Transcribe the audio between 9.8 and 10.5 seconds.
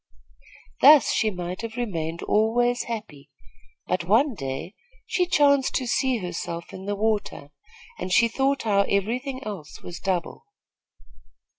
was double.